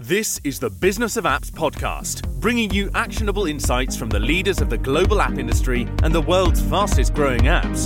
[0.00, 4.70] This is the Business of Apps podcast, bringing you actionable insights from the leaders of
[4.70, 7.84] the global app industry and the world's fastest growing apps.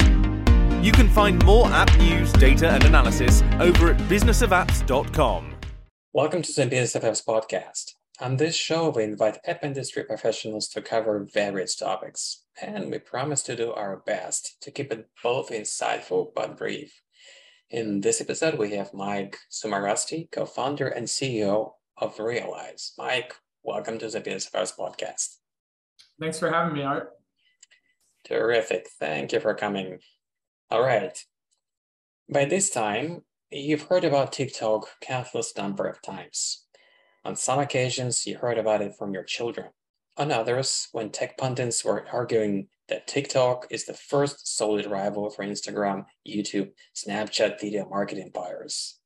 [0.84, 5.54] You can find more app news, data, and analysis over at businessofapps.com.
[6.12, 7.92] Welcome to the Business of Apps podcast.
[8.20, 13.42] On this show, we invite app industry professionals to cover various topics, and we promise
[13.44, 17.00] to do our best to keep it both insightful but brief.
[17.70, 21.72] In this episode, we have Mike Cimmarrusti, co founder and CEO
[22.02, 22.94] of Real Realize.
[22.98, 23.32] Mike,
[23.62, 25.36] welcome to the Business First podcast.
[26.20, 27.10] Thanks for having me, Art.
[28.24, 28.88] Terrific.
[28.98, 29.98] Thank you for coming.
[30.68, 31.16] All right.
[32.28, 33.20] By this time,
[33.52, 36.64] you've heard about TikTok countless number of times.
[37.24, 39.68] On some occasions, you heard about it from your children.
[40.16, 45.44] On others, when tech pundits were arguing that TikTok is the first solid rival for
[45.44, 48.98] Instagram, YouTube, Snapchat video marketing buyers.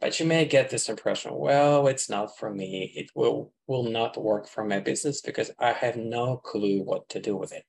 [0.00, 2.92] But you may get this impression, well, it's not for me.
[2.94, 7.20] It will, will not work for my business because I have no clue what to
[7.20, 7.64] do with it.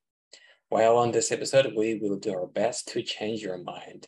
[0.70, 4.08] Well, on this episode, we will do our best to change your mind.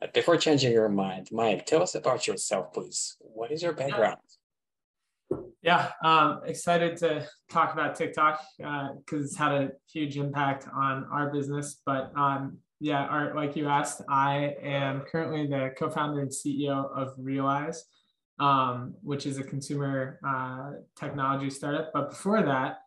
[0.00, 3.16] But before changing your mind, Mike, tell us about yourself, please.
[3.20, 4.18] What is your background?
[5.62, 11.06] Yeah, um, excited to talk about TikTok because uh, it's had a huge impact on
[11.10, 11.80] our business.
[11.84, 17.14] But um, yeah, Art, like you asked, I am currently the co-founder and CEO of
[17.16, 17.84] Realize,
[18.38, 21.90] um, which is a consumer uh, technology startup.
[21.94, 22.80] But before that,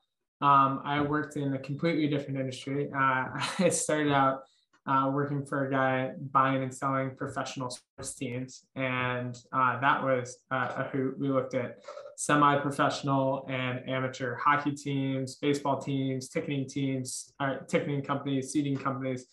[0.45, 2.89] um, I worked in a completely different industry.
[2.95, 3.25] Uh,
[3.59, 4.41] I started out
[4.85, 10.37] uh, working for a guy buying and selling professional sports teams, and uh, that was
[10.51, 11.19] uh, a hoot.
[11.19, 11.79] We looked at
[12.15, 17.33] semi-professional and amateur hockey teams, baseball teams, ticketing teams,
[17.67, 19.25] ticketing companies, seating companies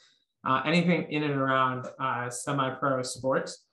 [0.47, 3.64] uh, anything in and around uh, semi-pro sports.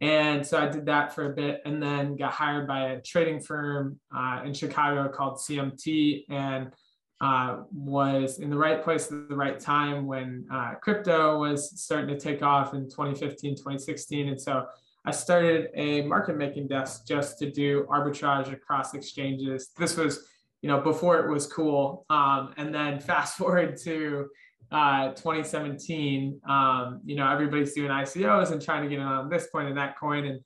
[0.00, 3.40] And so I did that for a bit and then got hired by a trading
[3.40, 6.72] firm uh, in Chicago called CMT and
[7.20, 12.08] uh, was in the right place at the right time when uh, crypto was starting
[12.08, 14.28] to take off in 2015, 2016.
[14.28, 14.66] And so
[15.04, 19.70] I started a market making desk just to do arbitrage across exchanges.
[19.78, 20.28] This was,
[20.62, 22.04] you know, before it was cool.
[22.10, 24.28] Um, and then fast forward to
[24.70, 29.48] uh, 2017, um, you know, everybody's doing ICOs and trying to get in on this
[29.52, 30.24] coin and that coin.
[30.26, 30.40] And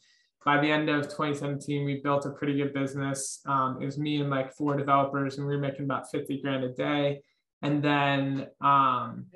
[0.44, 3.41] by the end of 2017, we built a pretty good business.
[3.47, 6.65] Um, it was me and like four developers, and we were making about 50 grand
[6.65, 7.22] a day.
[7.62, 9.26] And then um,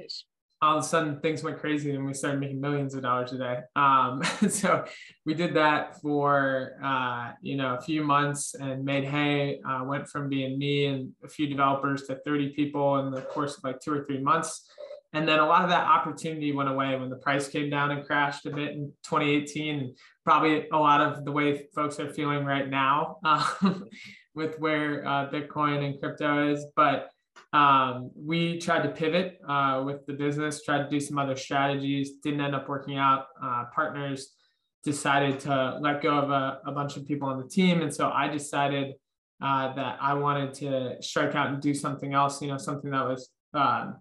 [0.64, 3.38] all of a sudden, things went crazy, and we started making millions of dollars a
[3.38, 3.58] day.
[3.76, 4.84] Um, so
[5.26, 9.60] we did that for uh, you know a few months and made hay.
[9.68, 13.58] Uh, went from being me and a few developers to 30 people in the course
[13.58, 14.66] of like two or three months.
[15.12, 18.04] And then a lot of that opportunity went away when the price came down and
[18.04, 19.78] crashed a bit in 2018.
[19.78, 23.88] And probably a lot of the way folks are feeling right now um,
[24.34, 26.66] with where uh, Bitcoin and crypto is.
[26.74, 27.10] But
[27.54, 32.14] um, we tried to pivot uh, with the business, tried to do some other strategies,
[32.20, 33.26] didn't end up working out.
[33.40, 34.32] Uh, partners
[34.82, 37.80] decided to let go of a, a, bunch of people on the team.
[37.80, 38.94] And so I decided
[39.40, 43.06] uh, that I wanted to strike out and do something else, you know, something that
[43.06, 43.98] was um,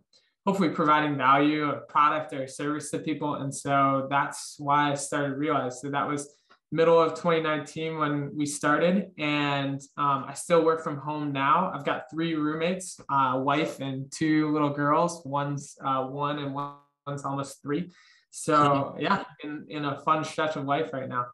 [0.47, 3.35] hopefully providing value, a product or a service to people.
[3.35, 5.79] And so that's why I started Realize.
[5.79, 6.27] So that was
[6.73, 9.11] middle of 2019 when we started.
[9.19, 11.71] And um, I still work from home now.
[11.73, 15.21] I've got three roommates, uh, wife and two little girls.
[15.23, 17.91] One's uh, one and one's almost three.
[18.31, 21.27] So yeah, in, in a fun stretch of life right now.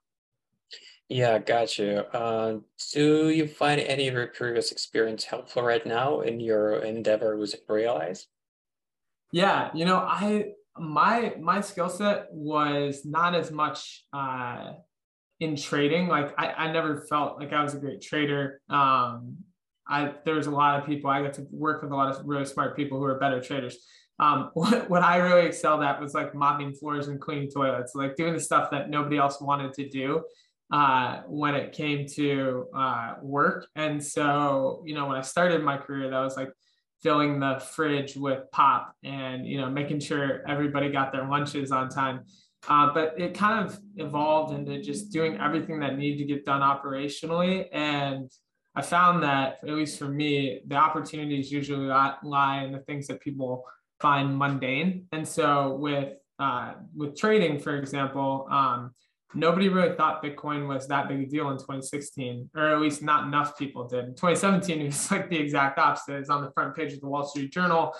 [1.08, 2.04] Yeah, got you.
[2.14, 2.58] Uh,
[2.94, 7.56] do you find any of your previous experience helpful right now in your endeavor with
[7.68, 8.28] Realize?
[9.32, 14.74] Yeah, you know, I my my skill set was not as much uh,
[15.40, 16.08] in trading.
[16.08, 18.62] Like I, I never felt like I was a great trader.
[18.70, 19.38] Um,
[19.88, 22.26] I there was a lot of people I got to work with a lot of
[22.26, 23.78] really smart people who are better traders.
[24.20, 28.16] Um, what, what I really excelled at was like mopping floors and cleaning toilets, like
[28.16, 30.24] doing the stuff that nobody else wanted to do
[30.72, 33.68] uh, when it came to uh, work.
[33.76, 36.52] And so, you know, when I started my career, that was like
[37.02, 41.90] filling the fridge with pop and you know making sure everybody got their lunches on
[41.90, 42.22] time
[42.68, 46.62] uh, but it kind of evolved into just doing everything that needed to get done
[46.62, 48.30] operationally and
[48.76, 53.20] i found that at least for me the opportunities usually lie in the things that
[53.22, 53.64] people
[54.00, 58.92] find mundane and so with uh, with trading for example um,
[59.34, 63.26] nobody really thought Bitcoin was that big a deal in 2016, or at least not
[63.28, 64.06] enough people did.
[64.06, 66.16] In 2017, it was like the exact opposite.
[66.16, 67.94] It's on the front page of the Wall Street Journal,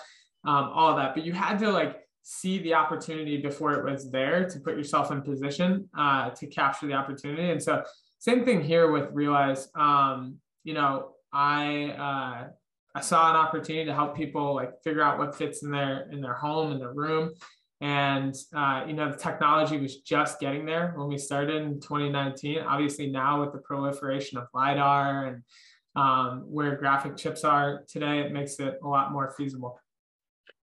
[0.44, 1.14] um, all that.
[1.14, 5.10] But you had to like see the opportunity before it was there to put yourself
[5.10, 7.50] in position uh, to capture the opportunity.
[7.50, 7.82] And so
[8.18, 9.68] same thing here with Realize.
[9.74, 12.48] Um, you know, I uh,
[12.94, 16.20] I saw an opportunity to help people like figure out what fits in their in
[16.20, 17.30] their home in their room,
[17.80, 22.58] and uh, you know the technology was just getting there when we started in 2019.
[22.60, 25.42] Obviously now with the proliferation of lidar and
[25.96, 29.79] um, where graphic chips are today, it makes it a lot more feasible.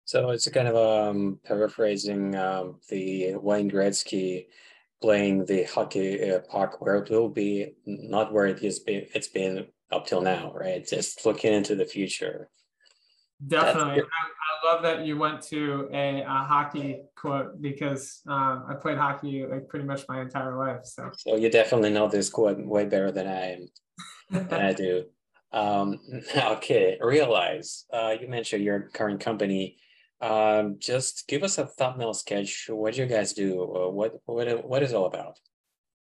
[0.05, 4.47] So it's kind of um, paraphrasing um, the Wayne Gretzky
[5.01, 8.79] playing the hockey uh, puck where it will be, not where it is.
[8.81, 10.87] Been, it's been up till now, right?
[10.87, 12.49] Just looking into the future.
[13.47, 14.01] Definitely.
[14.01, 18.97] I, I, love that you went to a, a hockey quote because um, I played
[18.97, 20.85] hockey like pretty much my entire life.
[20.85, 23.59] So, so you definitely know this quote way better than I
[24.31, 25.05] than I do.
[25.53, 26.01] Um,
[26.37, 29.77] okay, realize uh, you mentioned your current company.
[30.25, 32.67] Um, just give us a thumbnail sketch.
[32.71, 33.62] What do you guys do?
[33.62, 35.38] Uh, what what what is all about?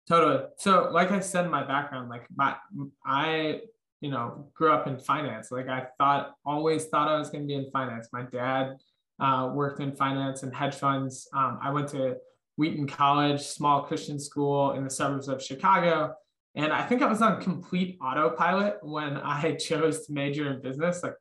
[0.08, 0.46] Totally.
[0.58, 2.56] So, like I said my background, like my
[3.04, 3.62] I
[4.00, 5.52] you know grew up in finance.
[5.52, 8.10] Like I thought, always thought I was going to be in finance.
[8.14, 8.78] My dad
[9.20, 11.28] uh, worked in finance and hedge funds.
[11.34, 12.18] Um, I went to
[12.58, 16.14] Wheaton College, small Christian school in the suburbs of Chicago.
[16.54, 21.02] And I think I was on complete autopilot when I chose to major in business.
[21.02, 21.14] Like,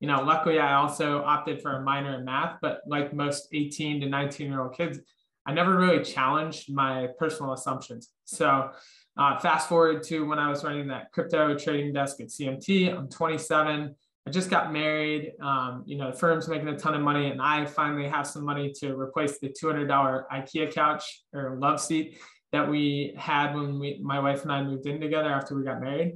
[0.00, 4.00] you know, luckily I also opted for a minor in math, but like most 18
[4.02, 4.98] to 19 year old kids,
[5.46, 8.10] I never really challenged my personal assumptions.
[8.24, 8.70] So,
[9.16, 13.08] uh, fast forward to when I was running that crypto trading desk at CMT, I'm
[13.08, 13.94] 27.
[14.26, 15.32] I just got married.
[15.40, 18.44] Um, you know, the firm's making a ton of money, and I finally have some
[18.44, 22.18] money to replace the $200 IKEA couch or love seat
[22.52, 25.80] that we had when we, my wife and I moved in together after we got
[25.80, 26.14] married.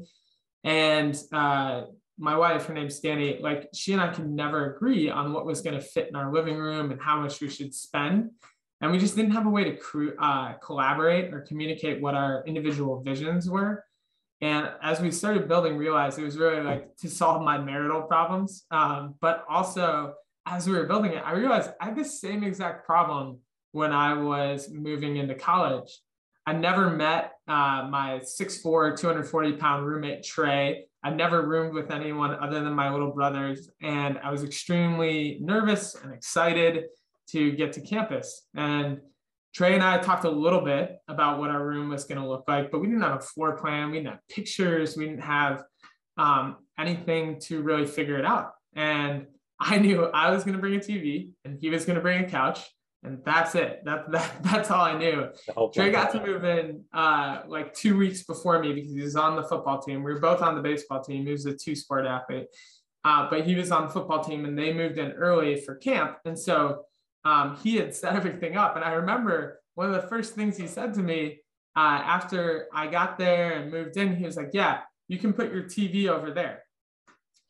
[0.64, 1.82] And uh,
[2.18, 5.60] my wife, her name's Danny, like she and I could never agree on what was
[5.60, 8.30] going to fit in our living room and how much we should spend.
[8.80, 13.00] And we just didn't have a way to uh, collaborate or communicate what our individual
[13.02, 13.84] visions were.
[14.40, 18.64] And as we started building realized it was really like to solve my marital problems.
[18.70, 20.14] Um, but also
[20.48, 23.38] as we were building it i realized i had the same exact problem
[23.72, 26.00] when i was moving into college
[26.48, 32.34] i never met uh, my 6'4 240 pound roommate trey i never roomed with anyone
[32.34, 36.84] other than my little brothers and i was extremely nervous and excited
[37.30, 38.46] to get to campus.
[38.54, 39.00] And
[39.54, 42.44] Trey and I talked a little bit about what our room was going to look
[42.48, 43.90] like, but we didn't have a floor plan.
[43.90, 44.96] We didn't have pictures.
[44.96, 45.62] We didn't have
[46.16, 48.52] um, anything to really figure it out.
[48.74, 49.26] And
[49.60, 52.24] I knew I was going to bring a TV and he was going to bring
[52.24, 52.60] a couch.
[53.04, 53.82] And that's it.
[53.84, 55.28] That, that that's all I knew.
[55.72, 59.36] Trey got to move in uh, like two weeks before me because he was on
[59.36, 60.02] the football team.
[60.02, 61.24] We were both on the baseball team.
[61.24, 62.46] He was a two sport athlete,
[63.04, 66.18] uh, but he was on the football team, and they moved in early for camp.
[66.24, 66.84] And so
[67.24, 68.76] um, he had set everything up.
[68.76, 71.40] And I remember one of the first things he said to me
[71.76, 75.52] uh, after I got there and moved in, he was like, Yeah, you can put
[75.52, 76.64] your TV over there.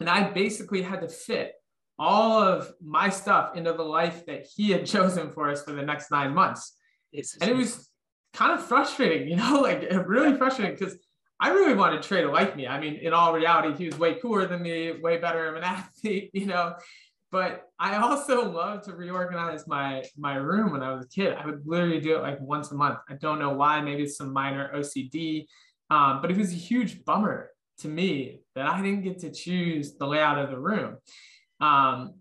[0.01, 1.55] And I basically had to fit
[1.99, 5.83] all of my stuff into the life that he had chosen for us for the
[5.83, 6.77] next nine months.
[7.13, 7.89] and it was
[8.35, 10.97] kind of frustrating, you know, like really frustrating because
[11.41, 12.67] I really wanted Trey to like me.
[12.67, 15.63] I mean, in all reality, he was way cooler than me, way better of an
[15.65, 16.75] athlete, you know
[17.31, 21.35] but I also love to reorganize my my room when I was a kid.
[21.35, 22.99] I would literally do it like once a month.
[23.09, 23.81] I don't know why.
[23.81, 25.47] Maybe it's some minor OCD,
[25.91, 29.97] um, but it was a huge bummer to me that I didn't get to choose
[29.97, 30.97] the layout of the room.
[31.61, 32.15] Um,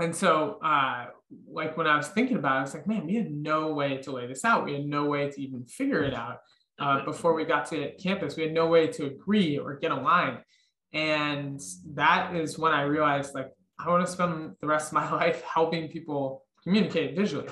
[0.00, 1.06] and so, uh,
[1.50, 3.98] like when I was thinking about it, I was like, man, we had no way
[3.98, 4.64] to lay this out.
[4.64, 6.38] We had no way to even figure it out
[6.78, 8.36] uh, before we got to campus.
[8.36, 10.38] We had no way to agree or get aligned.
[10.92, 11.60] And
[11.94, 15.42] that is when I realized, like, I want to spend the rest of my life
[15.42, 17.48] helping people communicate visually.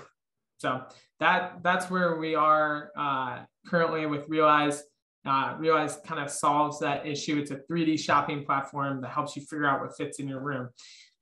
[0.58, 0.82] So
[1.20, 4.82] that that's where we are uh, currently with Realize.
[5.26, 7.38] Uh, Realize kind of solves that issue.
[7.38, 10.68] It's a 3D shopping platform that helps you figure out what fits in your room.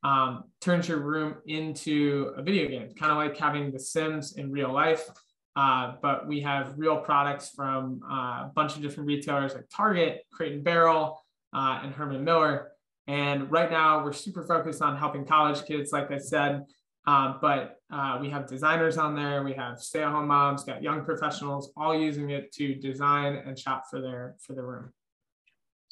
[0.02, 4.52] Um, turns your room into a video game, kind of like having The Sims in
[4.52, 5.08] real life.
[5.56, 10.22] Uh, but we have real products from uh, a bunch of different retailers like Target,
[10.32, 11.22] Crate and Barrel,
[11.54, 12.72] uh, and Herman Miller.
[13.06, 16.64] And right now, we're super focused on helping college kids, like I said.
[17.06, 19.42] Um, but uh, we have designers on there.
[19.42, 24.00] We have stay-at-home moms, got young professionals, all using it to design and shop for
[24.00, 24.92] their for the room.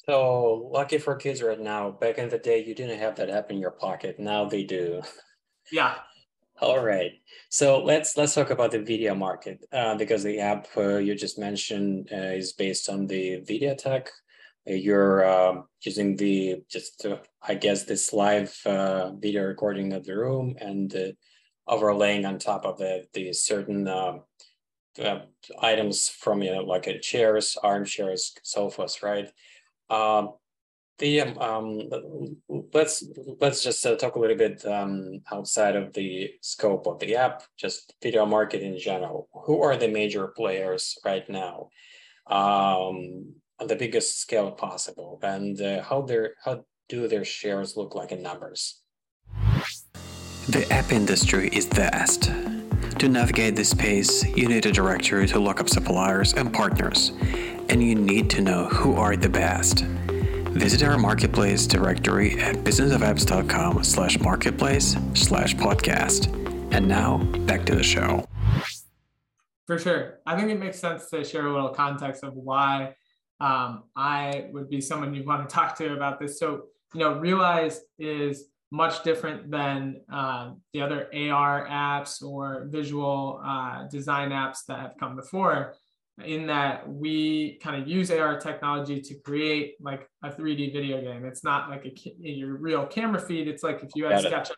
[0.05, 1.91] So lucky for kids right now.
[1.91, 4.19] Back in the day, you didn't have that app in your pocket.
[4.19, 5.01] Now they do.
[5.71, 5.95] Yeah.
[6.61, 7.11] All right.
[7.49, 11.39] So let's let's talk about the video market uh, because the app uh, you just
[11.39, 14.07] mentioned uh, is based on the VideoTech
[14.65, 20.15] you're um, using the just uh, I guess this live uh, video recording of the
[20.15, 21.13] room and
[21.67, 24.21] overlaying on top of it the certain um,
[25.01, 25.19] uh,
[25.61, 29.29] items from you know like uh, chairs, armchairs, sofas, right?
[29.89, 30.33] Um,
[30.99, 32.37] the um, um,
[32.73, 33.03] let's
[33.41, 37.43] let's just uh, talk a little bit um, outside of the scope of the app,
[37.57, 39.27] just video market in general.
[39.45, 41.69] Who are the major players right now?
[42.27, 47.95] Um, on the biggest scale possible, and uh, how their how do their shares look
[47.95, 48.81] like in numbers?
[50.49, 52.23] The app industry is vast.
[52.99, 57.13] To navigate this space, you need a directory to look up suppliers and partners,
[57.69, 59.85] and you need to know who are the best.
[60.63, 66.27] Visit our marketplace directory at businessofapps.com slash marketplace slash podcast.
[66.73, 67.17] And now
[67.47, 68.25] back to the show.
[69.65, 70.19] For sure.
[70.25, 72.95] I think it makes sense to share a little context of why
[73.43, 76.39] um, I would be someone you want to talk to about this.
[76.39, 83.41] So, you know, Realize is much different than uh, the other AR apps or visual
[83.45, 85.75] uh, design apps that have come before
[86.23, 91.25] in that we kind of use AR technology to create like a 3D video game.
[91.25, 93.49] It's not like a your real camera feed.
[93.49, 94.53] It's like if you had SketchUp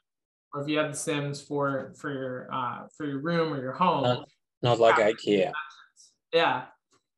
[0.53, 3.73] or if you had The Sims for for your uh, for your room or your
[3.73, 4.03] home.
[4.03, 4.29] Not,
[4.61, 5.51] not like IKEA.
[6.31, 6.65] Yeah,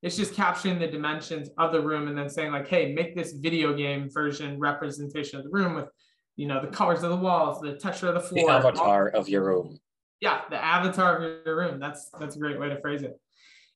[0.01, 3.34] it's just capturing the dimensions of the room and then saying like, hey, make this
[3.34, 5.88] video game version representation of the room with,
[6.36, 9.27] you know, the colors of the walls, the texture of the floor, the avatar of
[9.27, 9.80] your room.
[10.22, 11.80] Yeah, the avatar of your room.
[11.80, 13.20] That's that's a great way to phrase it.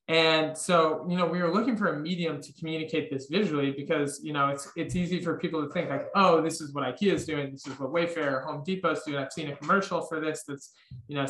[0.08, 4.20] And so, you know, we were looking for a medium to communicate this visually because,
[4.22, 7.12] you know, it's it's easy for people to think like, oh, this is what IKEA
[7.12, 9.18] is doing, this is what Wayfair, Home Depot's doing.
[9.18, 10.72] I've seen a commercial for this that's,
[11.06, 11.26] you know,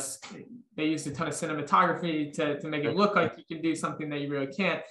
[0.75, 3.75] they used a ton of cinematography to, to make it look like you can do
[3.75, 4.81] something that you really can't.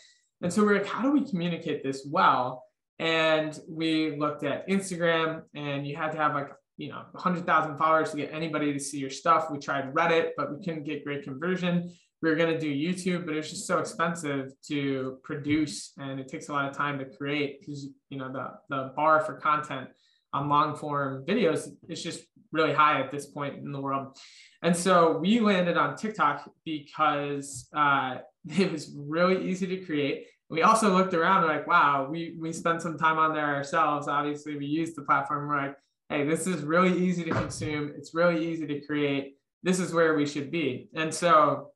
[0.43, 2.65] And so we're like, how do we communicate this well?
[3.01, 8.12] And we looked at Instagram and you had to have like, you know, 100,000 followers
[8.12, 9.51] to get anybody to see your stuff.
[9.51, 13.26] We tried Reddit, but we couldn't get great conversion we were going to do YouTube,
[13.26, 17.05] but it's just so expensive to produce and it takes a lot of time to
[17.05, 19.88] create because, you know, the, the bar for content
[20.33, 24.17] on long form videos is just really high at this point in the world.
[24.62, 30.26] And so we landed on TikTok because uh, it was really easy to create.
[30.49, 34.07] We also looked around like, wow, we, we spent some time on there ourselves.
[34.07, 35.49] Obviously, we used the platform.
[35.49, 35.76] We're like,
[36.09, 37.93] hey, this is really easy to consume.
[37.97, 39.38] It's really easy to create.
[39.62, 40.88] This is where we should be.
[40.95, 41.72] And so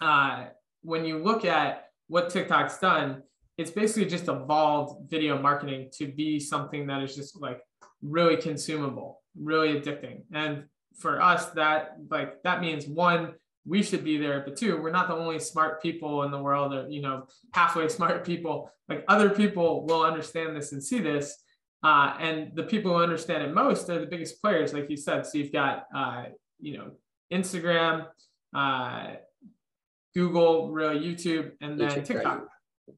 [0.00, 0.46] uh,
[0.82, 3.22] when you look at what TikTok's done,
[3.56, 7.60] it's basically just evolved video marketing to be something that is just like
[8.02, 10.22] really consumable, really addicting.
[10.32, 10.64] And
[10.98, 13.34] for us, that like that means one,
[13.66, 16.74] we should be there, but two, we're not the only smart people in the world,
[16.74, 18.70] or you know, halfway smart people.
[18.88, 21.36] Like other people will understand this and see this.
[21.82, 25.26] Uh, and the people who understand it most are the biggest players, like you said.
[25.26, 26.24] So you've got, uh,
[26.58, 26.92] you know,
[27.30, 28.06] Instagram,
[28.54, 29.16] uh,
[30.14, 32.38] Google, really YouTube, and then YouTube, TikTok.
[32.38, 32.48] Right.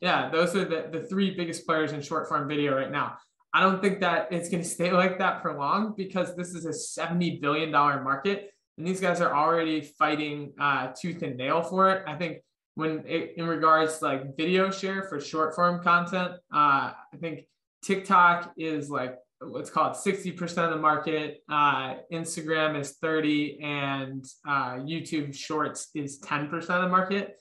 [0.01, 3.17] Yeah, those are the, the three biggest players in short form video right now.
[3.55, 6.67] I don't think that it's going to stay like that for long because this is
[6.67, 11.91] a $70 billion market and these guys are already fighting uh, tooth and nail for
[11.91, 12.05] it.
[12.07, 12.39] I think
[12.75, 17.47] when it, in regards to like video share for short form content, uh, I think
[17.83, 21.43] TikTok is like let's call it 60% of the market.
[21.51, 27.37] Uh, Instagram is 30 and uh, YouTube Shorts is 10% of the market.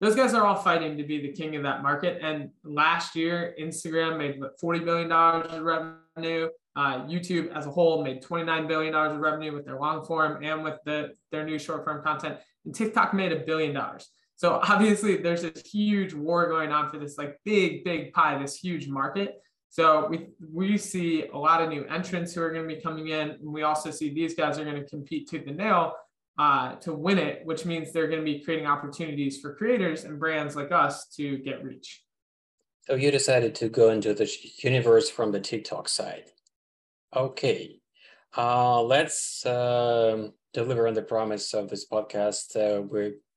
[0.00, 2.20] Those guys are all fighting to be the king of that market.
[2.22, 6.48] And last year, Instagram made $40 billion of revenue.
[6.74, 10.64] Uh, YouTube as a whole made $29 billion of revenue with their long form and
[10.64, 12.38] with the, their new short form content.
[12.64, 14.08] And TikTok made a billion dollars.
[14.36, 18.56] So obviously there's this huge war going on for this like big, big pie, this
[18.56, 19.40] huge market.
[19.72, 23.08] So we we see a lot of new entrants who are going to be coming
[23.08, 23.30] in.
[23.30, 25.94] And we also see these guys are going to compete to the nail
[26.38, 30.20] uh, to win it, which means they're going to be creating opportunities for creators and
[30.20, 32.02] brands like us to get reach.
[32.82, 36.24] So you decided to go into the universe from the TikTok side.
[37.16, 37.80] Okay,
[38.36, 42.82] uh, let's uh, deliver on the promise of this podcast uh,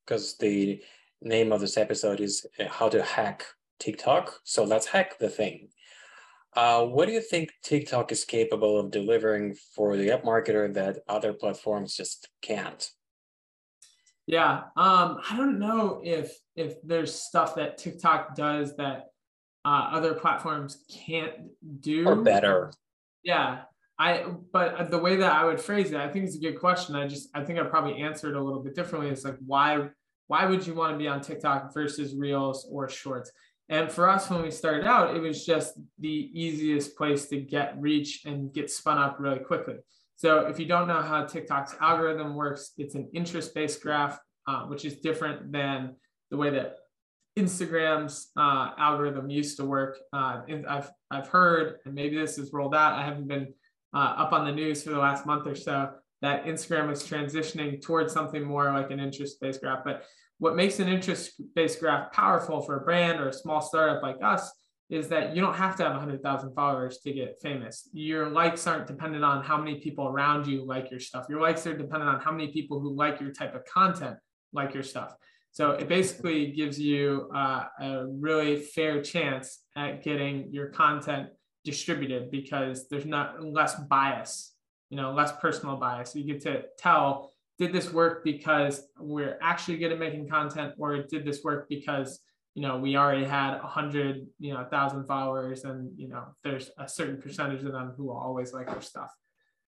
[0.06, 0.82] because the
[1.22, 3.46] name of this episode is uh, how to hack
[3.80, 4.42] TikTok.
[4.44, 5.70] So let's hack the thing.
[6.56, 11.00] Uh, what do you think TikTok is capable of delivering for the app marketer that
[11.10, 12.90] other platforms just can't?
[14.28, 19.10] Yeah, um, I don't know if if there's stuff that TikTok does that
[19.66, 21.34] uh, other platforms can't
[21.82, 22.72] do or better.
[23.24, 23.64] Yeah,
[24.00, 26.96] I but the way that I would phrase it, I think it's a good question.
[26.96, 29.12] I just I think I probably answered a little bit differently.
[29.12, 29.90] It's like why
[30.28, 33.32] why would you want to be on TikTok versus Reels or Shorts?
[33.70, 37.80] And for us, when we started out, it was just the easiest place to get
[37.80, 39.76] reach and get spun up really quickly.
[40.18, 44.86] So if you don't know how TikTok's algorithm works, it's an interest-based graph, uh, which
[44.86, 45.96] is different than
[46.30, 46.78] the way that
[47.38, 49.98] Instagram's uh, algorithm used to work.
[50.14, 52.94] Uh, I've I've heard, and maybe this is rolled out.
[52.94, 53.54] I haven't been
[53.94, 55.90] uh, up on the news for the last month or so
[56.22, 59.84] that Instagram is transitioning towards something more like an interest-based graph.
[59.84, 60.06] But
[60.40, 64.52] what makes an interest-based graph powerful for a brand or a small startup like us
[64.90, 67.90] is that you don't have to have 100,000 followers to get famous.
[67.92, 71.26] Your likes aren't dependent on how many people around you like your stuff.
[71.28, 74.18] Your likes are dependent on how many people who like your type of content
[74.54, 75.16] like your stuff.
[75.52, 81.30] So it basically gives you uh, a really fair chance at getting your content
[81.64, 84.54] distributed because there's not less bias,
[84.90, 86.14] you know, less personal bias.
[86.14, 91.04] You get to tell, did this work because we're actually good at making content or
[91.04, 92.20] did this work because,
[92.54, 96.70] you know, we already had a hundred, you know, thousand followers and, you know, there's
[96.78, 99.12] a certain percentage of them who will always like our stuff.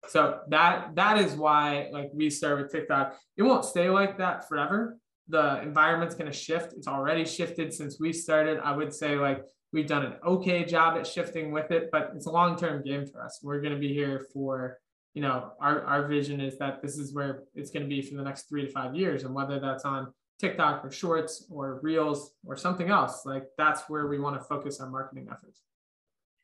[0.09, 3.17] So that that is why like we start with TikTok.
[3.37, 4.97] It won't stay like that forever
[5.27, 6.73] the environment's going to shift.
[6.73, 8.59] It's already shifted since we started.
[8.59, 12.25] I would say like we've done an okay job at shifting with it, but it's
[12.25, 13.39] a long-term game for us.
[13.41, 14.77] We're going to be here for,
[15.13, 18.15] you know, our, our vision is that this is where it's going to be for
[18.15, 19.23] the next three to five years.
[19.23, 24.07] And whether that's on TikTok or shorts or reels or something else, like that's where
[24.07, 25.61] we want to focus our marketing efforts.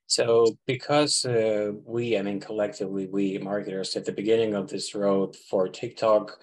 [0.05, 5.35] So, because uh, we, I mean, collectively, we marketers at the beginning of this road
[5.35, 6.39] for TikTok,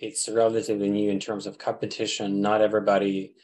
[0.00, 2.40] it's relatively new in terms of competition.
[2.40, 3.34] Not everybody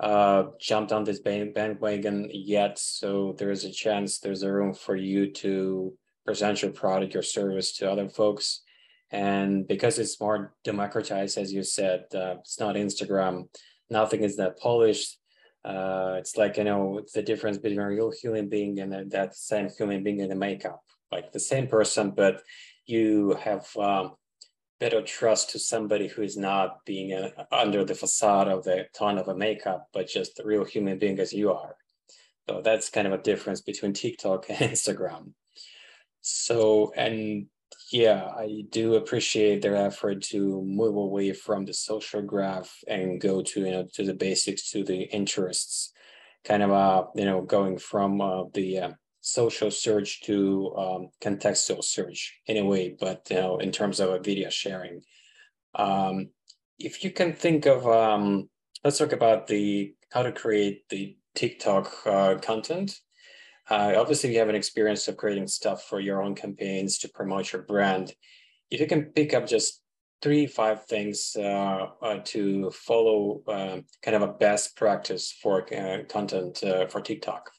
[0.00, 4.96] uh, jumped on this bandwagon yet, so there is a chance there's a room for
[4.96, 5.92] you to
[6.24, 8.62] present your product or service to other folks.
[9.10, 13.48] And because it's more democratized, as you said, uh, it's not Instagram.
[13.88, 15.18] Nothing is that polished.
[15.64, 19.68] Uh, it's like you know the difference between a real human being and that same
[19.68, 20.80] human being in the makeup,
[21.12, 22.42] like the same person, but
[22.86, 24.12] you have um,
[24.78, 28.86] better trust to somebody who is not being a, uh, under the facade of the
[28.94, 31.76] ton of a makeup, but just a real human being as you are.
[32.48, 35.34] So that's kind of a difference between TikTok and Instagram.
[36.20, 37.46] So, and
[37.92, 43.42] yeah, I do appreciate their effort to move away from the social graph and go
[43.42, 45.92] to you know to the basics, to the interests,
[46.44, 48.90] kind of uh you know going from uh, the uh,
[49.20, 54.50] social search to um, contextual search anyway, but you know, in terms of a video
[54.50, 55.02] sharing.
[55.74, 56.30] Um,
[56.78, 58.48] if you can think of, um,
[58.84, 62.98] let's talk about the how to create the TikTok uh, content.
[63.70, 67.52] Uh, obviously, you have an experience of creating stuff for your own campaigns to promote
[67.52, 68.12] your brand.
[68.70, 69.80] If you can pick up just
[70.20, 76.02] three, five things uh, uh to follow, um, kind of a best practice for uh,
[76.08, 77.50] content uh, for TikTok.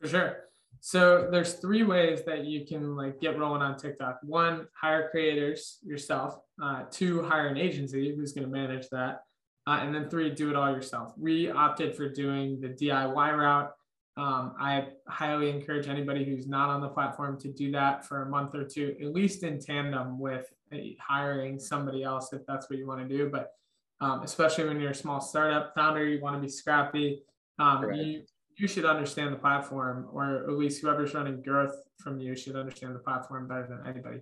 [0.00, 0.36] For sure.
[0.80, 4.18] So there's three ways that you can like get rolling on TikTok.
[4.24, 6.36] One, hire creators yourself.
[6.60, 9.20] Uh, two, hire an agency who's going to manage that.
[9.64, 11.12] And then three, do it all yourself.
[11.16, 13.70] We opted for doing the DIY route.
[14.16, 18.28] Um, I highly encourage anybody who's not on the platform to do that for a
[18.28, 20.52] month or two, at least in tandem with
[21.00, 23.30] hiring somebody else if that's what you want to do.
[23.30, 23.52] But
[24.00, 27.22] um, especially when you're a small startup founder, you want to be scrappy.
[27.58, 27.96] Um, right.
[27.96, 28.22] you,
[28.58, 32.94] you should understand the platform, or at least whoever's running growth from you should understand
[32.94, 34.20] the platform better than anybody.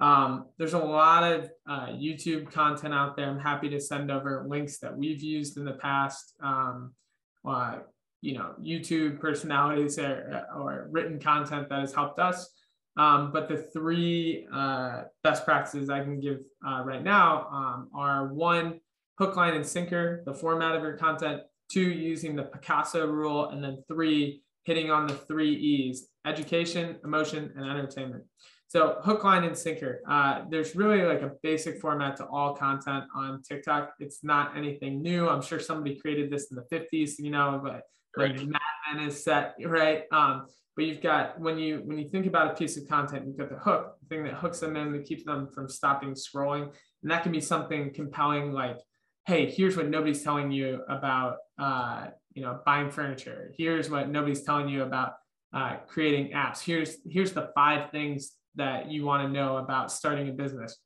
[0.00, 3.30] Um, there's a lot of uh, YouTube content out there.
[3.30, 6.34] I'm happy to send over links that we've used in the past.
[6.42, 6.92] Um,
[7.48, 7.78] uh,
[8.24, 12.48] you know, YouTube personalities or, or, written content that has helped us.
[12.96, 18.32] Um, but the three uh, best practices I can give uh, right now um, are
[18.32, 18.80] one,
[19.18, 23.62] hook, line, and sinker, the format of your content two, using the Picasso rule, and
[23.62, 28.24] then three, hitting on the three E's education, emotion, and entertainment.
[28.68, 30.00] So, hook, line, and sinker.
[30.08, 33.94] Uh, there's really like a basic format to all content on TikTok.
[34.00, 35.28] It's not anything new.
[35.28, 37.82] I'm sure somebody created this in the 50s, you know, but
[38.16, 38.36] right.
[38.36, 38.60] like Mad
[38.92, 40.04] Men is set, right?
[40.12, 40.46] Um,
[40.76, 43.50] but you've got when you when you think about a piece of content, you've got
[43.50, 46.72] the hook, the thing that hooks them in that keeps them from stopping scrolling,
[47.02, 48.78] and that can be something compelling like
[49.26, 53.52] hey, here's what nobody's telling you about, uh, you know, buying furniture.
[53.56, 55.14] Here's what nobody's telling you about
[55.52, 56.60] uh, creating apps.
[56.60, 60.76] Here's here's the five things that you want to know about starting a business.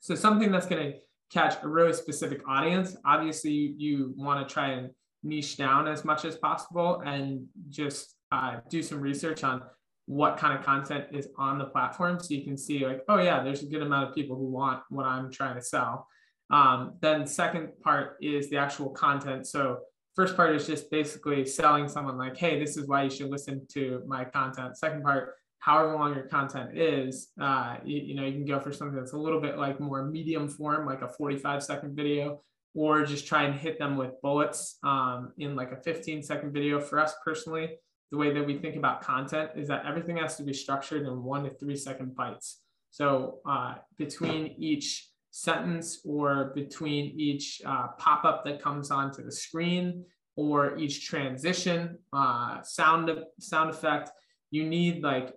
[0.00, 0.98] So something that's going to
[1.30, 2.96] catch a really specific audience.
[3.04, 4.90] Obviously, you, you want to try and
[5.22, 9.62] niche down as much as possible and just uh, do some research on
[10.06, 13.42] what kind of content is on the platform so you can see like oh yeah
[13.42, 16.08] there's a good amount of people who want what i'm trying to sell
[16.50, 19.46] um, then second part is the actual content.
[19.46, 19.78] So
[20.16, 23.66] first part is just basically selling someone like, hey, this is why you should listen
[23.74, 24.76] to my content.
[24.76, 28.72] Second part, however long your content is, uh, you, you, know, you can go for
[28.72, 32.42] something that's a little bit like more medium form, like a 45 second video
[32.74, 36.80] or just try and hit them with bullets um, in like a 15 second video.
[36.80, 37.76] For us personally,
[38.10, 41.22] the way that we think about content is that everything has to be structured in
[41.22, 42.60] one to three second bites.
[42.90, 49.32] So uh, between each sentence or between each uh, pop up that comes onto the
[49.32, 50.04] screen
[50.36, 54.10] or each transition, uh, sound sound effect,
[54.50, 55.34] you need like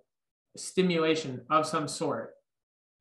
[0.56, 2.34] stimulation of some sort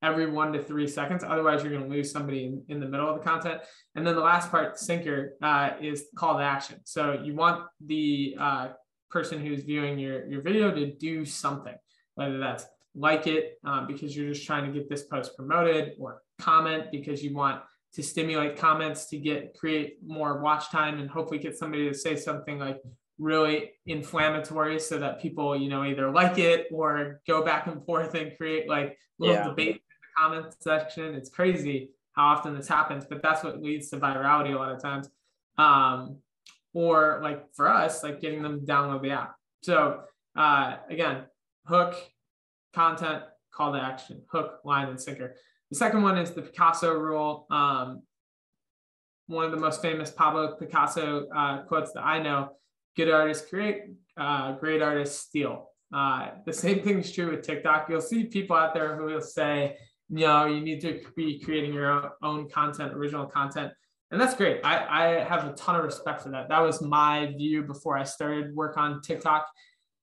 [0.02, 1.22] every one to three seconds.
[1.22, 3.60] Otherwise, you're going to lose somebody in, in the middle of the content.
[3.94, 6.80] And then the last part, sinker, uh, is call to action.
[6.84, 8.68] So you want the uh,
[9.10, 11.74] person who's viewing your, your video to do something,
[12.14, 16.22] whether that's like it um, because you're just trying to get this post promoted or
[16.40, 21.38] comment because you want to stimulate comments to get create more watch time and hopefully
[21.38, 22.80] get somebody to say something like
[23.18, 28.14] really inflammatory so that people you know either like it or go back and forth
[28.14, 29.44] and create like little yeah.
[29.44, 29.82] debate
[30.20, 31.14] comment section.
[31.14, 34.82] It's crazy how often this happens but that's what leads to virality a lot of
[34.82, 35.08] times.
[35.58, 36.18] Um,
[36.72, 39.34] or like for us like getting them to download the app.
[39.62, 40.00] So
[40.36, 41.24] uh, again
[41.66, 41.94] hook
[42.74, 45.36] content call to action hook line and sinker.
[45.70, 47.46] The second one is the picasso rule.
[47.50, 48.02] Um,
[49.26, 52.50] one of the most famous pablo picasso uh, quotes that i know
[52.96, 53.84] good artists create,
[54.16, 55.70] uh, great artists steal.
[55.92, 57.88] Uh, the same thing is true with TikTok.
[57.88, 59.76] You'll see people out there who will say,
[60.10, 63.72] you know, you need to be creating your own content, original content.
[64.10, 64.60] And that's great.
[64.64, 66.48] I, I have a ton of respect for that.
[66.48, 69.46] That was my view before I started work on TikTok.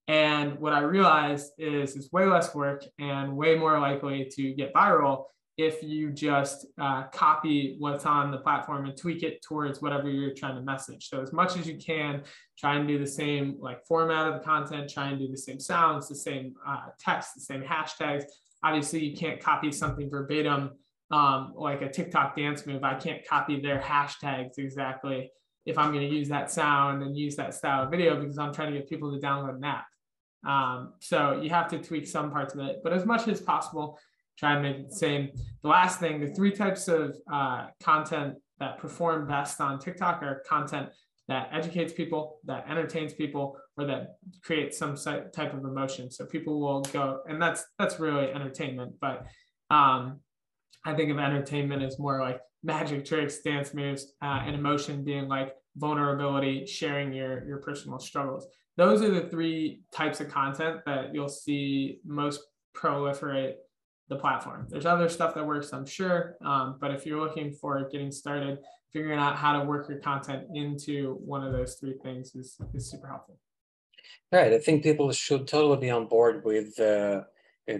[0.07, 4.73] And what I realized is it's way less work and way more likely to get
[4.73, 5.25] viral
[5.57, 10.33] if you just uh, copy what's on the platform and tweak it towards whatever you're
[10.33, 11.09] trying to message.
[11.09, 12.21] So as much as you can,
[12.57, 15.59] try and do the same like format of the content, try and do the same
[15.59, 18.23] sounds, the same uh, text, the same hashtags.
[18.63, 20.71] Obviously, you can't copy something verbatim
[21.11, 22.83] um, like a TikTok dance move.
[22.83, 25.31] I can't copy their hashtags exactly
[25.65, 28.53] if I'm going to use that sound and use that style of video because I'm
[28.53, 29.85] trying to get people to download an app.
[30.45, 33.99] Um, so you have to tweak some parts of it, but as much as possible,
[34.37, 35.29] try and make it the same.
[35.63, 40.43] The last thing, the three types of uh, content that perform best on TikTok are
[40.47, 40.89] content
[41.27, 46.09] that educates people, that entertains people, or that creates some type of emotion.
[46.09, 48.93] So people will go, and that's that's really entertainment.
[49.01, 49.25] But
[49.69, 50.21] um,
[50.85, 55.27] I think of entertainment as more like magic tricks, dance moves, uh, and emotion being
[55.27, 58.47] like vulnerability, sharing your your personal struggles.
[58.77, 62.41] Those are the three types of content that you'll see most
[62.75, 63.55] proliferate
[64.07, 64.67] the platform.
[64.69, 68.59] There's other stuff that works, I'm sure, um, but if you're looking for getting started,
[68.97, 72.89] figuring out how to work your content into one of those three things is, is
[72.89, 73.37] super helpful.
[74.31, 74.53] Right.
[74.53, 77.21] I think people should totally be on board with uh,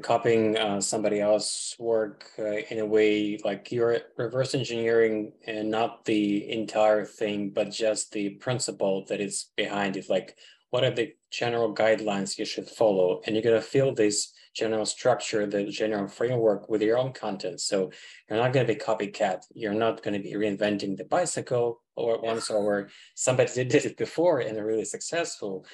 [0.04, 6.06] copying uh, somebody else's work uh, in a way like you're reverse engineering and not
[6.06, 10.10] the entire thing, but just the principle that is behind it.
[10.10, 10.38] Like,
[10.70, 13.22] what are the general guidelines you should follow?
[13.26, 17.62] And you're going to feel this general structure, the general framework with your own content.
[17.62, 17.92] So
[18.28, 19.40] you're not going to be copycat.
[19.54, 24.40] You're not going to be reinventing the bicycle or once or somebody did it before
[24.40, 25.66] and really successful.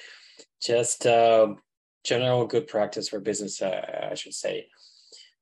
[0.60, 1.48] Just uh,
[2.04, 4.66] general good practice for business, uh, I should say.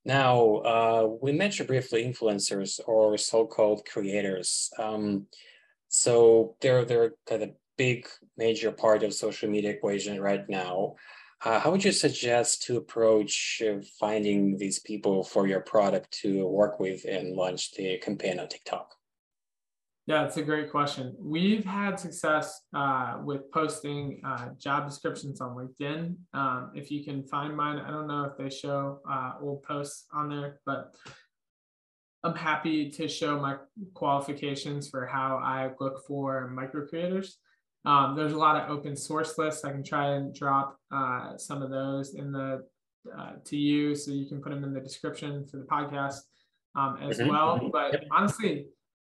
[0.04, 0.36] Now,
[0.74, 4.70] uh, we mentioned briefly influencers or so-called creators.
[4.78, 5.26] Um,
[5.88, 10.94] so they're they're kind of big major part of social media equation right now.
[11.44, 16.46] Uh, how would you suggest to approach uh, finding these people for your product to
[16.46, 18.94] work with and launch the campaign on TikTok?
[20.06, 21.16] Yeah, it's a great question.
[21.18, 26.14] We've had success uh, with posting uh, job descriptions on LinkedIn.
[26.32, 30.06] Um, if you can find mine, I don't know if they show uh, old posts
[30.12, 30.94] on there, but
[32.22, 33.56] I'm happy to show my
[33.94, 37.38] qualifications for how I look for micro creators.
[37.84, 39.64] Um, there's a lot of open source lists.
[39.64, 42.64] I can try and drop uh, some of those in the
[43.18, 46.20] uh, to you so you can put them in the description for the podcast
[46.76, 47.30] um, as mm-hmm.
[47.30, 47.70] well.
[47.72, 48.04] But yep.
[48.10, 48.66] honestly,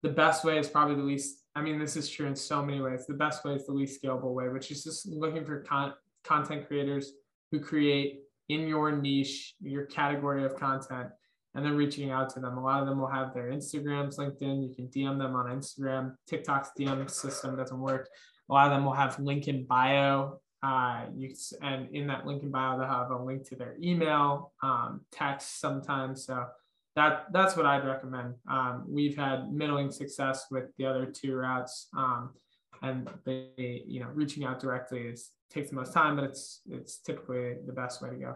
[0.04, 1.44] the best way is probably the least.
[1.56, 3.06] I mean, this is true in so many ways.
[3.08, 6.68] The best way is the least scalable way, which is just looking for con- content
[6.68, 7.14] creators
[7.52, 11.10] who create in your niche, your category of content,
[11.56, 12.58] and then reaching out to them.
[12.58, 14.68] A lot of them will have their Instagrams, LinkedIn.
[14.68, 16.16] You can DM them on Instagram.
[16.28, 18.08] TikTok's DM system doesn't work.
[18.50, 20.40] A lot of them will have link in bio.
[20.62, 24.52] Uh, you and in that link in bio, they'll have a link to their email,
[24.62, 26.26] um, text sometimes.
[26.26, 26.46] So
[26.96, 28.36] that that's what I'd recommend.
[28.50, 32.32] Um, we've had middling success with the other two routes, um,
[32.82, 36.98] and they you know reaching out directly is takes the most time, but it's it's
[36.98, 38.36] typically the best way to go.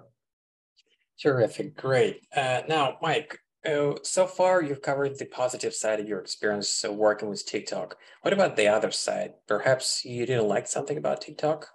[1.22, 2.26] Terrific, great.
[2.36, 7.30] Uh, now, Mike, Oh, so far you've covered the positive side of your experience working
[7.30, 7.98] with TikTok.
[8.22, 9.36] What about the other side?
[9.48, 11.70] Perhaps you didn't like something about TikTok?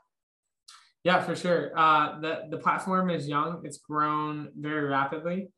[1.02, 1.72] Yeah, for sure.
[1.74, 3.62] Uh, the the platform is young.
[3.64, 5.48] It's grown very rapidly,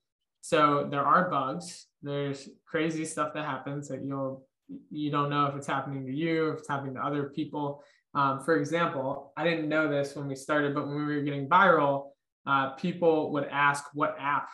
[0.40, 1.86] so there are bugs.
[2.02, 4.46] There's crazy stuff that happens that you'll
[4.90, 7.82] you don't know if it's happening to you, if it's happening to other people.
[8.14, 11.48] Um, for example, I didn't know this when we started, but when we were getting
[11.48, 12.10] viral,
[12.46, 14.48] uh, people would ask what app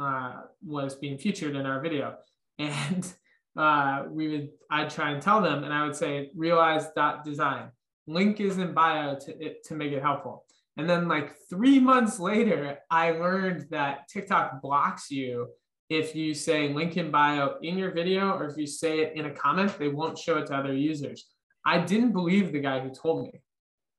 [0.00, 2.16] uh, was being featured in our video.
[2.58, 3.12] And
[3.56, 7.70] uh, we would, I'd try and tell them, and I would say, realize dot design.
[8.06, 10.44] Link is in bio to, it, to make it helpful.
[10.76, 15.48] And then, like three months later, I learned that TikTok blocks you
[15.92, 19.26] if you say link in bio in your video or if you say it in
[19.26, 21.26] a comment, they won't show it to other users.
[21.66, 23.40] I didn't believe the guy who told me.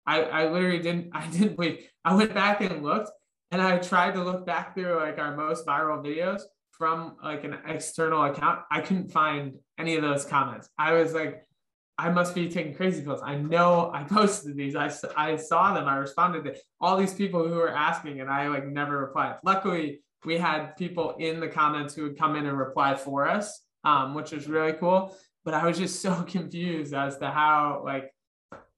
[0.06, 1.88] I, I literally didn't, I didn't believe.
[2.04, 3.12] I went back and looked
[3.54, 7.56] and I tried to look back through like our most viral videos from like an
[7.68, 8.62] external account.
[8.72, 10.68] I couldn't find any of those comments.
[10.76, 11.46] I was like,
[11.96, 13.22] I must be taking crazy pills.
[13.24, 14.76] I know I posted these.
[14.76, 15.86] I, I saw them.
[15.86, 19.36] I responded to all these people who were asking, and I like never replied.
[19.44, 23.62] Luckily, we had people in the comments who would come in and reply for us,
[23.84, 25.16] um, which was really cool.
[25.46, 28.12] But I was just so confused as to how like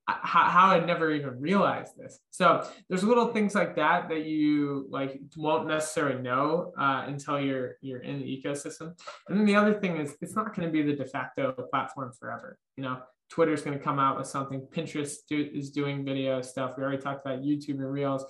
[0.08, 2.20] how, how I'd never even realized this.
[2.30, 7.78] So there's little things like that that you like won't necessarily know uh, until you're
[7.82, 8.94] you're in the ecosystem.
[9.28, 12.12] And then the other thing is it's not going to be the de facto platform
[12.20, 12.58] forever.
[12.78, 14.68] You know, Twitter's going to come out with something.
[14.72, 16.76] Pinterest do, is doing video stuff.
[16.78, 18.26] We already talked about YouTube and Reels.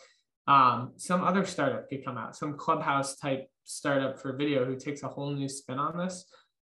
[0.47, 5.01] Um, some other startup could come out, some Clubhouse type startup for video who takes
[5.03, 6.25] a whole new spin on this.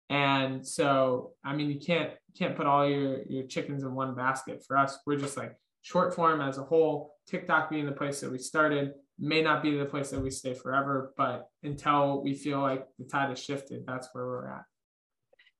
[0.10, 4.64] And so, I mean, you can't can't put all your your chickens in one basket.
[4.68, 7.16] For us, we're just like short form as a whole.
[7.28, 10.54] TikTok being the place that we started may not be the place that we stay
[10.54, 14.64] forever, but until we feel like the tide has shifted, that's where we're at.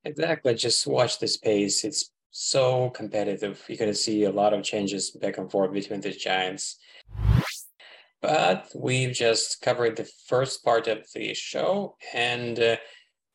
[0.06, 0.56] Exactly.
[0.56, 1.84] Just watch the space.
[1.84, 3.64] It's so competitive.
[3.68, 6.78] You're going to see a lot of changes back and forth between the giants.
[8.22, 12.76] But we've just covered the first part of the show, and uh,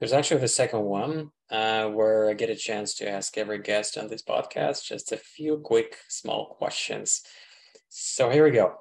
[0.05, 3.97] there's actually the second one uh, where I get a chance to ask every guest
[3.97, 7.23] on this podcast just a few quick, small questions.
[7.89, 8.75] So here we go.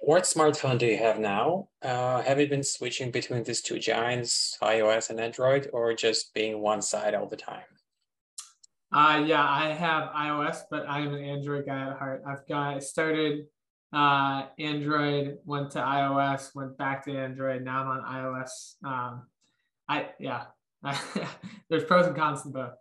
[0.00, 1.68] What smartphone do you have now?
[1.80, 6.60] Uh, have you been switching between these two giants, iOS and Android, or just being
[6.60, 7.62] one side all the time?
[8.92, 12.24] Uh, yeah, I have iOS, but I am an Android guy at heart.
[12.26, 13.46] I've got started
[13.92, 17.62] uh, Android, went to iOS, went back to Android.
[17.62, 18.84] Now I'm on iOS.
[18.84, 19.26] Um,
[19.92, 20.44] I yeah,
[21.68, 22.72] there's pros and cons to both.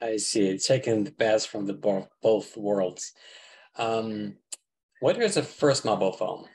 [0.00, 0.56] I see.
[0.56, 3.12] Taking the best from the both both worlds.
[3.76, 4.36] Um,
[5.00, 6.46] what is the first mobile phone?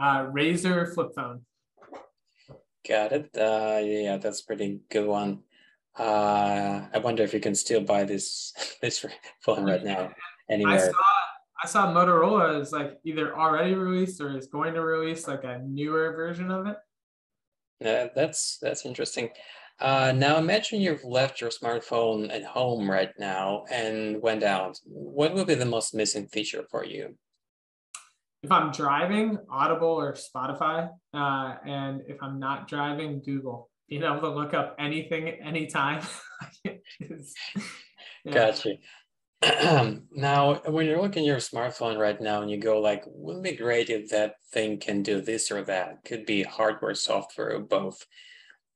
[0.00, 1.42] Uh, Razr flip phone.
[2.88, 3.30] Got it.
[3.36, 5.42] Uh, yeah, that's pretty good one.
[5.96, 9.06] Uh, I wonder if you can still buy this this
[9.44, 10.10] phone right now
[10.50, 10.74] anywhere.
[10.74, 10.92] I saw,
[11.62, 15.60] I saw Motorola is like either already released or is going to release like a
[15.60, 16.78] newer version of it.
[17.82, 19.30] Yeah, that's that's interesting.
[19.80, 24.78] Uh, now imagine you've left your smartphone at home right now and went out.
[24.84, 27.16] What would be the most missing feature for you?
[28.42, 33.70] If I'm driving, Audible or Spotify, uh, and if I'm not driving, Google.
[33.88, 36.02] Being able to look up anything anytime.
[36.64, 36.74] yeah.
[38.30, 38.70] Gotcha.
[40.14, 43.56] now, when you're looking at your smartphone right now and you go like, wouldn't be
[43.56, 46.04] great if that thing can do this or that?
[46.04, 48.06] Could be hardware, software, or both.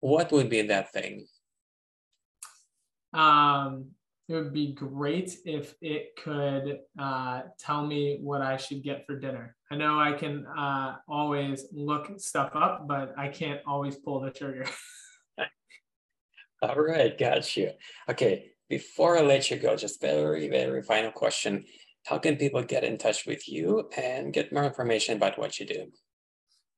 [0.01, 1.27] What would be that thing?
[3.13, 3.87] Um,
[4.29, 9.19] it would be great if it could uh, tell me what I should get for
[9.19, 9.55] dinner.
[9.71, 14.33] I know I can uh, always look stuff up, but I can't always pull the
[14.33, 14.67] trigger.
[16.63, 17.71] All right, got you.
[18.09, 21.65] Okay, before I let you go, just very, very final question.
[22.07, 25.67] How can people get in touch with you and get more information about what you
[25.67, 25.87] do?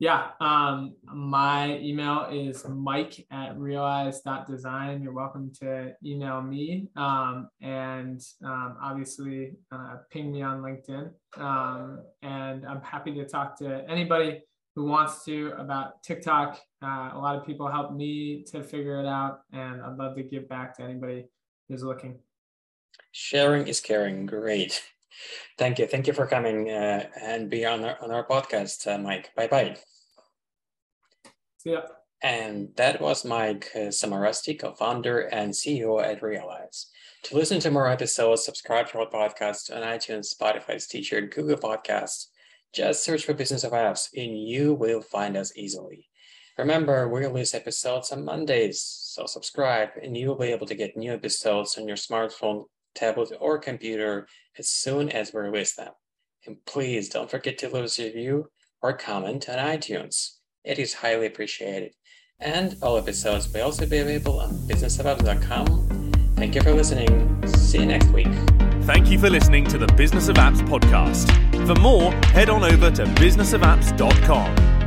[0.00, 5.02] Yeah, um, my email is mike at realize.design.
[5.02, 11.10] You're welcome to email me um, and um, obviously uh, ping me on LinkedIn.
[11.36, 14.40] Um, and I'm happy to talk to anybody
[14.76, 16.60] who wants to about TikTok.
[16.80, 20.22] Uh, a lot of people help me to figure it out, and I'd love to
[20.22, 21.24] give back to anybody
[21.68, 22.18] who's looking.
[23.12, 24.26] Sharing is caring.
[24.26, 24.82] Great.
[25.56, 25.86] Thank you.
[25.86, 29.30] Thank you for coming uh, and be on our, on our podcast, uh, Mike.
[29.34, 29.76] Bye bye.
[31.58, 31.82] See ya.
[32.22, 36.90] And that was Mike uh, Cimmarrusti, co founder and CEO at Realize.
[37.24, 41.56] To listen to more episodes, subscribe to our podcast on iTunes, Spotify, Stitcher, and Google
[41.56, 42.26] Podcasts.
[42.72, 46.08] Just search for Business of Apps and you will find us easily.
[46.58, 51.12] Remember, we release episodes on Mondays, so subscribe and you'll be able to get new
[51.12, 55.92] episodes on your smartphone, tablet, or computer as soon as we release them.
[56.46, 58.46] And please don't forget to leave us a review
[58.80, 60.36] or comment on iTunes.
[60.64, 61.94] It is highly appreciated.
[62.38, 66.12] And all episodes will also be available on businessofapps.com.
[66.36, 67.44] Thank you for listening.
[67.48, 68.28] See you next week.
[68.82, 71.26] Thank you for listening to the Business of Apps podcast.
[71.66, 74.77] For more, head on over to businessofapps.com.